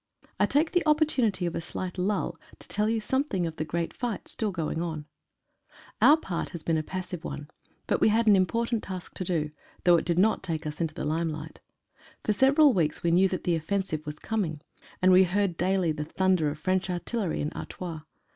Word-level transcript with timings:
I 0.39 0.47
take 0.47 0.71
the 0.71 0.83
opportunity 0.87 1.45
of 1.45 1.53
a 1.53 1.61
slight 1.61 1.99
lull 1.99 2.39
to 2.57 2.67
tell 2.67 2.89
you 2.89 2.99
something 2.99 3.45
of 3.45 3.57
the 3.57 3.63
great 3.63 3.93
fight 3.93 4.27
still 4.27 4.51
going 4.51 4.81
on 4.81 5.05
Our 6.01 6.17
part 6.17 6.49
has 6.49 6.63
been 6.63 6.79
a 6.79 6.81
passive 6.81 7.23
one, 7.23 7.51
but 7.85 8.01
we 8.01 8.09
had 8.09 8.25
an 8.25 8.35
im 8.35 8.47
portant 8.47 8.81
task 8.81 9.13
to 9.13 9.23
do, 9.23 9.51
though 9.83 9.97
it 9.97 10.05
did 10.05 10.17
not 10.17 10.41
take 10.41 10.65
us 10.65 10.81
into 10.81 10.95
the 10.95 11.05
limelight. 11.05 11.59
For 12.23 12.33
several 12.33 12.73
weeks 12.73 13.03
we 13.03 13.11
knew 13.11 13.29
that 13.29 13.43
the 13.43 13.53
offensive 13.53 14.03
was 14.07 14.17
coming, 14.17 14.61
and 15.03 15.11
we 15.11 15.23
heard 15.23 15.55
daily 15.55 15.91
the 15.91 16.03
thunder 16.03 16.49
of 16.49 16.57
French 16.57 16.89
artillery 16.89 17.39
in 17.39 17.51
Artois. 17.53 17.99